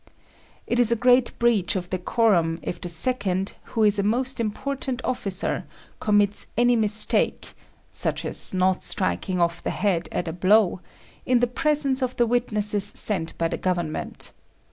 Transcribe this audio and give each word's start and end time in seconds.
It 0.65 0.79
is 0.79 0.91
a 0.91 0.95
great 0.95 1.31
breach 1.37 1.75
of 1.75 1.91
decorum 1.91 2.57
if 2.63 2.81
the 2.81 2.89
second, 2.89 3.53
who 3.65 3.83
is 3.83 3.99
a 3.99 4.01
most 4.01 4.39
important 4.39 4.99
officer, 5.05 5.63
commits 5.99 6.47
any 6.57 6.75
mistake 6.75 7.53
(such 7.91 8.25
as 8.25 8.51
not 8.51 8.81
striking 8.81 9.39
off 9.39 9.61
the 9.61 9.69
head 9.69 10.09
at 10.11 10.27
a 10.27 10.33
blow) 10.33 10.79
in 11.23 11.37
the 11.37 11.45
presence 11.45 12.01
of 12.01 12.15
the 12.17 12.25
witnesses 12.25 12.83
sent 12.85 13.37
by 13.37 13.47
the 13.47 13.57
Government. 13.59 14.31